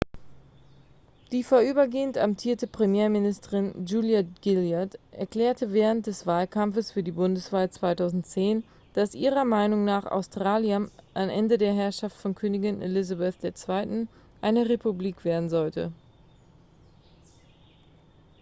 [1.31, 8.63] die vorübergehend amtierende premierministerin julia gillard erklärte während des wahlkampfes für die bundeswahl 2010
[8.95, 14.07] dass ihrer meinung nach australien am ende der herrschaft von königin elizabeth ii
[14.41, 15.91] eine republik werden sollte